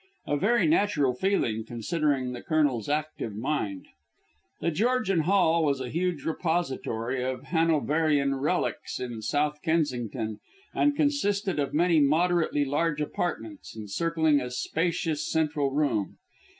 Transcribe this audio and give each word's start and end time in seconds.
A 0.25 0.35
very 0.35 0.65
natural 0.65 1.13
feeling, 1.13 1.63
considering 1.63 2.31
the 2.31 2.41
Colonel's 2.41 2.89
active 2.89 3.35
mind. 3.35 3.85
The 4.59 4.71
Georgian 4.71 5.19
Hall 5.19 5.63
was 5.63 5.79
a 5.79 5.89
huge 5.89 6.25
repository 6.25 7.23
of 7.23 7.43
Hanoverian 7.49 8.33
relics 8.33 8.99
in 8.99 9.21
South 9.21 9.61
Kensington, 9.61 10.39
and 10.73 10.95
consisted 10.95 11.59
of 11.59 11.75
many 11.75 11.99
moderately 11.99 12.65
large 12.65 12.99
apartments 12.99 13.77
encircling 13.77 14.41
a 14.41 14.49
spacious 14.49 15.31
central 15.31 15.69
room. 15.69 16.17